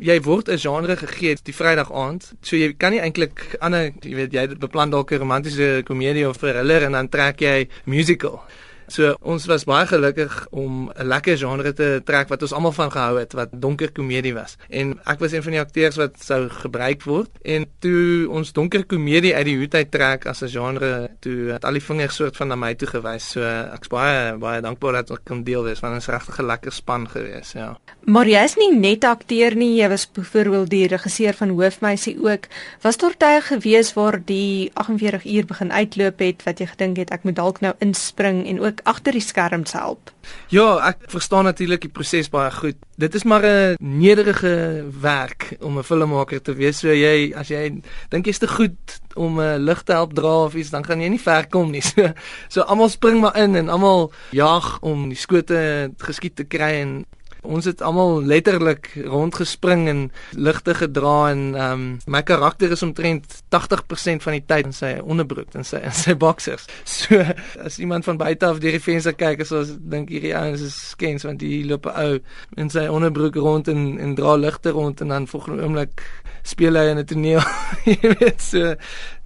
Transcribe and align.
jy 0.00 0.20
word 0.22 0.48
'n 0.48 0.58
genre 0.58 0.96
gegee 0.96 1.36
die 1.42 1.54
Vrydag 1.54 1.92
aand. 1.92 2.32
So 2.42 2.56
jy 2.56 2.74
kan 2.76 2.92
nie 2.92 3.00
eintlik 3.00 3.56
ander 3.60 3.92
jy 4.00 4.14
weet 4.14 4.32
jy 4.32 4.46
beplan 4.58 4.90
dalk 4.90 5.12
'n 5.12 5.18
romantiese 5.18 5.82
komedie 5.84 6.28
of 6.28 6.36
thriller 6.36 6.82
en 6.82 6.92
dan 6.92 7.08
trek 7.08 7.40
jy 7.40 7.68
musical. 7.84 8.42
So 8.88 9.14
ons 9.20 9.46
was 9.46 9.66
baie 9.68 9.86
gelukkig 9.86 10.46
om 10.50 10.90
'n 10.90 11.06
lekker 11.06 11.36
genre 11.36 11.72
te 11.72 12.00
trek 12.04 12.28
wat 12.28 12.42
ons 12.42 12.52
almal 12.52 12.72
van 12.72 12.90
gehou 12.90 13.18
het 13.18 13.32
wat 13.32 13.48
donker 13.52 13.92
komedie 13.92 14.34
was. 14.34 14.56
En 14.68 14.98
ek 15.04 15.18
was 15.18 15.32
een 15.32 15.42
van 15.42 15.52
die 15.52 15.60
akteurs 15.60 15.96
wat 15.96 16.16
sou 16.20 16.48
gebruik 16.48 17.02
word 17.02 17.30
en 17.42 17.66
toe 17.78 18.28
ons 18.30 18.52
donker 18.52 18.84
komedie 18.84 19.34
uit 19.34 19.44
die 19.44 19.56
hoed 19.56 19.74
uit 19.74 19.90
trek 19.90 20.26
as 20.26 20.42
'n 20.42 20.48
genre, 20.48 21.10
toe 21.20 21.52
het 21.52 21.64
al 21.64 21.72
die 21.72 21.82
vingers 21.82 22.16
soort 22.16 22.36
van 22.36 22.48
na 22.48 22.56
my 22.56 22.74
toe 22.74 22.88
gewys. 22.88 23.30
So 23.30 23.40
ek's 23.74 23.88
baie 23.88 24.36
baie 24.38 24.60
dankbaar 24.60 24.92
dat 24.92 25.10
ek 25.10 25.24
kon 25.24 25.44
deel 25.44 25.64
wees 25.64 25.78
van 25.78 25.92
'n 25.92 26.00
regtig 26.00 26.38
lekker 26.38 26.72
span 26.72 27.08
gewees, 27.08 27.52
ja. 27.52 27.76
Maar 28.06 28.26
jy 28.26 28.42
is 28.44 28.56
nie 28.56 28.72
net 28.78 29.04
akteur 29.04 29.54
nie, 29.54 29.76
jy 29.76 29.88
was 29.88 30.06
byvoorbeeld 30.06 30.70
die 30.70 30.86
regisseur 30.86 31.34
van 31.34 31.48
Hoofmeisie 31.48 32.16
ook. 32.22 32.46
Was 32.80 32.96
daar 32.96 33.16
tye 33.16 33.40
gewees 33.40 33.92
waar 33.94 34.20
die 34.24 34.70
48 34.74 35.24
uur 35.24 35.44
begin 35.44 35.72
uitloop 35.72 36.18
het 36.18 36.42
wat 36.44 36.58
jy 36.58 36.66
gedink 36.66 36.96
het 36.96 37.10
ek 37.10 37.24
moet 37.24 37.36
dalk 37.36 37.60
nou 37.60 37.74
inspring 37.84 38.46
en 38.46 38.60
ook 38.60 38.77
agter 38.84 39.12
die 39.12 39.24
skerms 39.24 39.72
help. 39.72 40.12
Ja, 40.52 40.78
ek 40.90 41.08
verstaan 41.12 41.44
natuurlik 41.48 41.80
die 41.86 41.92
proses 41.92 42.28
baie 42.32 42.50
goed. 42.52 42.76
Dit 43.00 43.14
is 43.14 43.24
maar 43.24 43.44
'n 43.44 43.76
nederige 43.78 44.84
werk 45.00 45.56
om 45.60 45.78
'n 45.78 45.82
filmmaker 45.82 46.42
te 46.42 46.54
wees. 46.54 46.78
So 46.78 46.88
jy 46.88 47.32
as 47.34 47.48
jy 47.48 47.80
dink 48.10 48.26
jy's 48.26 48.38
te 48.38 48.48
goed 48.48 49.00
om 49.14 49.40
'n 49.40 49.64
lig 49.64 49.82
te 49.82 49.92
help 49.92 50.14
dra 50.14 50.44
of 50.44 50.54
iets, 50.54 50.70
dan 50.70 50.84
gaan 50.84 51.00
jy 51.00 51.08
nie 51.08 51.20
ver 51.20 51.46
kom 51.48 51.70
nie. 51.70 51.82
So 51.88 52.12
so 52.48 52.60
almal 52.60 52.88
spring 52.88 53.20
maar 53.20 53.36
in 53.36 53.56
en 53.56 53.68
almal 53.68 54.12
jag 54.30 54.78
om 54.80 55.08
die 55.08 55.18
skote 55.18 55.90
geskiet 55.98 56.36
te 56.36 56.44
kry 56.44 56.80
en 56.80 57.06
Ons 57.42 57.64
het 57.64 57.82
almal 57.82 58.22
letterlik 58.22 58.90
rondgespring 59.04 59.88
en 59.88 60.00
ligte 60.30 60.74
gedra 60.74 61.30
en 61.30 61.42
um, 61.54 61.84
my 62.06 62.22
karakter 62.22 62.70
is 62.74 62.82
omtrent 62.82 63.42
80% 63.54 64.24
van 64.24 64.36
die 64.36 64.44
tyd 64.46 64.70
in 64.70 64.76
sy 64.76 64.92
onderbroek 64.98 65.54
en 65.54 65.64
sy 65.64 65.82
in 65.84 65.94
sy 65.94 66.16
boksers. 66.18 66.66
So 66.98 67.20
as 67.62 67.78
iemand 67.78 68.04
van 68.04 68.18
buite 68.18 68.46
af 68.46 68.58
deur 68.62 68.74
die 68.74 68.82
venster 68.82 69.14
kyk, 69.14 69.44
as 69.44 69.52
ons 69.54 69.74
dink 69.78 70.10
hierdie 70.10 70.34
ouens 70.36 70.64
is 70.64 70.76
skens 70.94 71.24
want 71.26 71.42
hier 71.44 71.66
loop 71.68 71.86
'n 71.86 71.94
ou 72.04 72.18
in 72.56 72.70
sy 72.70 72.88
onderbroek 72.90 73.36
rond 73.36 73.68
en 73.68 73.98
en 73.98 74.14
dra 74.18 74.34
ligte 74.36 74.70
rond 74.74 75.00
en 75.00 75.08
dan 75.08 75.30
volgende 75.30 75.62
oomblik 75.62 76.02
speel 76.42 76.74
hy 76.74 76.88
in 76.90 76.98
'n 76.98 77.04
toneel. 77.04 77.42
Jy 77.84 78.14
weet 78.18 78.42
so 78.42 78.74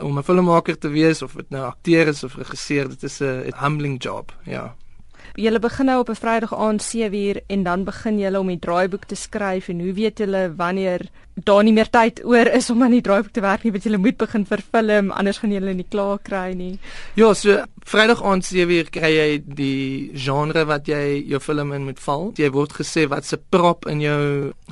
om 0.00 0.18
'n 0.18 0.22
filmmaker 0.22 0.78
te 0.78 0.88
wees 0.88 1.22
of 1.22 1.34
dit 1.34 1.50
nou 1.50 1.64
akteur 1.64 2.08
is 2.08 2.24
of 2.24 2.36
regisseur, 2.36 2.88
dit 2.88 3.02
is 3.02 3.20
'n 3.20 3.52
humbling 3.56 4.02
job, 4.02 4.32
ja. 4.44 4.74
Julle 5.34 5.58
begin 5.58 5.86
nou 5.86 5.98
op 6.00 6.08
'n 6.08 6.14
Vrydag 6.14 6.54
aand 6.54 6.82
7uur 6.82 7.40
en 7.46 7.62
dan 7.62 7.84
begin 7.84 8.18
julle 8.18 8.38
om 8.38 8.46
die 8.46 8.58
draaiboek 8.58 9.04
te 9.04 9.14
skryf 9.14 9.68
en 9.68 9.80
hoe 9.80 9.92
weet 9.92 10.18
julle 10.18 10.54
wanneer 10.56 11.08
daar 11.34 11.64
nie 11.66 11.72
meer 11.74 11.90
tyd 11.90 12.22
oor 12.24 12.46
is 12.46 12.70
om 12.70 12.82
aan 12.82 12.94
die 12.94 13.02
draaiboek 13.02 13.32
te 13.34 13.42
werk 13.42 13.64
nie, 13.64 13.72
want 13.74 13.84
jy 13.84 13.98
moet 13.98 14.18
begin 14.18 14.44
vir 14.46 14.62
film, 14.62 15.10
anders 15.10 15.40
gaan 15.42 15.50
jy 15.50 15.58
hulle 15.58 15.74
nie 15.74 15.88
klaar 15.90 16.18
kry 16.22 16.52
nie. 16.54 16.78
Ja, 17.18 17.32
so 17.34 17.64
Vrydag 17.84 18.22
aand 18.24 18.46
7uur 18.48 18.88
kry 18.88 19.10
jy 19.12 19.26
die 19.44 20.12
genre 20.16 20.62
wat 20.64 20.86
jy 20.88 21.18
jou 21.28 21.40
film 21.44 21.74
in 21.76 21.84
moet 21.84 21.98
val. 22.00 22.30
Jy 22.40 22.48
word 22.54 22.72
gesê 22.78 23.04
wat 23.12 23.28
se 23.28 23.36
prop 23.36 23.84
in 23.90 24.00
jou 24.00 24.20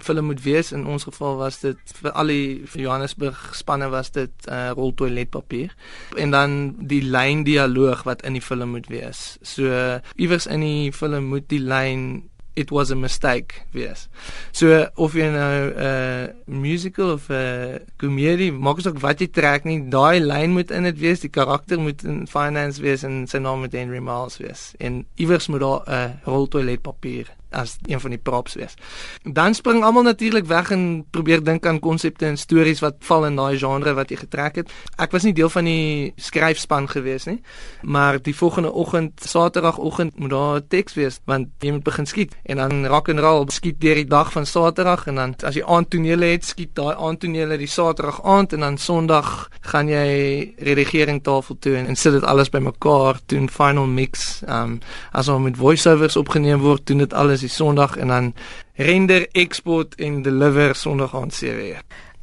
film 0.00 0.30
moet 0.30 0.40
wees. 0.40 0.70
In 0.72 0.86
ons 0.88 1.04
geval 1.04 1.36
was 1.42 1.60
dit 1.60 1.92
vir 1.98 2.16
al 2.16 2.32
die 2.32 2.46
vir 2.72 2.84
Johannesburg 2.86 3.52
spanne 3.58 3.90
was 3.92 4.14
dit 4.16 4.32
'n 4.48 4.52
uh, 4.52 4.72
rol 4.72 4.94
toiletpapier 4.96 5.76
en 6.16 6.30
dan 6.30 6.74
die 6.88 7.02
lyn 7.04 7.44
dialoog 7.44 8.06
wat 8.08 8.24
in 8.24 8.32
die 8.32 8.46
film 8.48 8.72
moet 8.72 8.88
wees. 8.88 9.36
So 9.42 10.00
iewers 10.16 10.46
in 10.46 10.60
die 10.60 10.92
film 10.92 11.28
moet 11.28 11.48
die 11.48 11.60
lyn 11.60 12.31
it 12.54 12.70
was 12.70 12.90
a 12.90 12.96
mistake 12.96 13.62
wees. 13.72 14.08
So 14.52 14.88
of 14.96 15.14
jy 15.14 15.28
nou 15.32 15.70
'n 15.70 15.76
uh, 15.76 16.26
musical 16.46 17.12
of 17.12 17.28
'n 17.30 17.34
uh, 17.34 17.78
komedie, 17.96 18.52
maak 18.52 18.78
asook 18.78 19.00
wat 19.00 19.20
jy 19.20 19.26
trek 19.26 19.64
nie, 19.64 19.80
daai 19.88 20.20
lyn 20.20 20.52
moet 20.52 20.70
in 20.70 20.82
dit 20.82 20.98
wees, 20.98 21.20
die 21.20 21.32
karakter 21.32 21.80
moet 21.80 22.04
in 22.04 22.26
finance 22.26 22.80
wees 22.82 23.02
en 23.02 23.26
sy 23.26 23.38
naam 23.38 23.60
moet 23.60 23.72
Henry 23.72 24.00
Miles 24.00 24.38
wees. 24.38 24.74
En 24.78 25.06
iewers 25.16 25.48
moet 25.48 25.60
daar 25.60 25.82
'n 25.86 25.92
uh, 25.92 26.10
rol 26.24 26.48
toiletpapier 26.48 27.32
as 27.52 27.76
een 27.86 28.00
van 28.00 28.10
die 28.10 28.18
props 28.18 28.54
wees. 28.54 28.74
Dan 29.22 29.54
spring 29.54 29.84
almal 29.84 30.02
natuurlik 30.02 30.46
weg 30.46 30.70
en 30.70 31.04
probeer 31.10 31.42
dink 31.44 31.66
aan 31.66 31.80
konsepte 31.80 32.26
en 32.26 32.36
stories 32.36 32.80
wat 32.80 33.00
val 33.08 33.26
in 33.26 33.36
daai 33.36 33.58
genre 33.58 33.94
wat 33.94 34.10
jy 34.10 34.16
getrek 34.16 34.62
het. 34.62 34.72
Ek 34.96 35.12
was 35.12 35.22
nie 35.22 35.34
deel 35.36 35.50
van 35.52 35.64
die 35.64 36.12
skryfspan 36.16 36.88
gewees 36.88 37.26
nie, 37.26 37.40
maar 37.82 38.20
die 38.22 38.34
volgende 38.36 38.72
oggend, 38.72 39.20
Saterdagoggend, 39.22 40.18
moet 40.18 40.30
daar 40.30 40.56
'n 40.56 40.66
teks 40.68 40.94
wees 40.94 41.20
want 41.24 41.48
jy 41.60 41.70
moet 41.72 41.84
begin 41.84 42.06
skiet 42.06 42.32
en 42.44 42.56
dan 42.56 42.86
rock 42.86 43.08
and 43.08 43.20
roll 43.20 43.46
skiet 43.48 43.80
deur 43.80 43.94
die 43.94 44.08
dag 44.08 44.32
van 44.32 44.46
Saterdag 44.46 45.06
en 45.06 45.14
dan 45.14 45.34
as 45.44 45.54
jy 45.54 45.64
aandtonele 45.64 46.24
het, 46.24 46.44
skiet 46.44 46.74
daai 46.74 46.94
aandtonele 46.96 47.58
die 47.58 47.66
Saterdag 47.66 48.22
aand 48.24 48.52
en 48.52 48.60
dan 48.60 48.78
Sondag 48.78 49.48
gaan 49.60 49.88
jy 49.88 50.54
redigering 50.58 51.22
tafel 51.22 51.56
toe 51.58 51.76
en, 51.76 51.96
sit 51.96 52.12
dit 52.12 52.24
alles 52.24 52.50
bymekaar, 52.52 53.20
doen 53.26 53.48
final 53.48 53.86
mix. 53.86 54.42
Um, 54.48 54.78
as 55.12 55.28
ons 55.28 55.42
met 55.44 55.56
voiceovers 55.56 56.16
opgeneem 56.16 56.62
word, 56.62 56.86
doen 56.86 57.04
dit 57.04 57.14
alles 57.14 57.41
die 57.42 57.50
Sondag 57.52 57.96
en 58.00 58.12
dan 58.12 58.32
render, 58.80 59.26
export 59.32 59.94
en 60.00 60.22
deliver 60.22 60.74
Sondag 60.78 61.14
aan 61.14 61.30
7:00. 61.30 61.82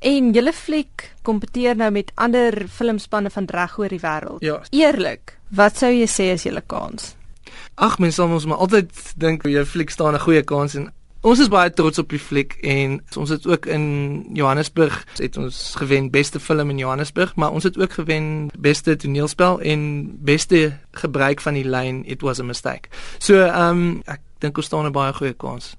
En 0.00 0.32
julle 0.32 0.52
fliek 0.52 1.10
kompeteer 1.22 1.76
nou 1.76 1.90
met 1.92 2.12
ander 2.14 2.64
filmspanne 2.68 3.30
van 3.30 3.48
reg 3.52 3.78
oor 3.78 3.92
die 3.92 4.00
wêreld. 4.00 4.40
Ja. 4.40 4.62
Eerlik, 4.70 5.36
wat 5.48 5.76
sou 5.76 5.90
jy 5.92 6.06
sê 6.08 6.30
is 6.32 6.46
julle 6.48 6.62
kans? 6.66 7.14
Ag, 7.74 7.98
mens 7.98 8.14
sal 8.14 8.32
ons 8.32 8.46
maar 8.46 8.62
altyd 8.64 8.90
dink 9.20 9.44
jou 9.44 9.64
fliek 9.64 9.90
staan 9.90 10.14
'n 10.14 10.24
goeie 10.24 10.42
kans 10.42 10.74
en 10.74 10.92
Ons 11.20 11.36
is 11.44 11.50
baie 11.52 11.68
trots 11.76 12.00
op 12.00 12.08
die 12.08 12.18
fliek 12.18 12.54
en 12.64 12.94
ons 13.20 13.28
het 13.28 13.44
ook 13.44 13.66
in 13.68 13.82
Johannesburg 14.32 15.02
het 15.18 15.36
ons 15.36 15.58
gewen 15.76 16.08
beste 16.10 16.40
film 16.40 16.72
in 16.72 16.80
Johannesburg, 16.80 17.34
maar 17.36 17.52
ons 17.52 17.66
het 17.68 17.76
ook 17.76 17.92
gewen 17.92 18.48
beste 18.56 18.96
toneelspel 18.96 19.60
en 19.60 19.82
beste 20.24 20.78
gebruik 20.96 21.44
van 21.44 21.60
die 21.60 21.66
lyn 21.68 22.00
It 22.08 22.24
was 22.24 22.40
a 22.40 22.42
mistake. 22.42 22.88
So, 23.18 23.36
ehm 23.36 23.68
um, 23.68 24.02
ek 24.08 24.24
dink 24.40 24.56
ons 24.56 24.66
staan 24.66 24.88
'n 24.88 24.96
baie 24.96 25.12
goeie 25.12 25.36
kans. 25.36 25.76